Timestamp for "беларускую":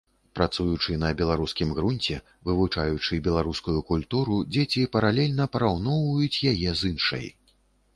3.29-3.79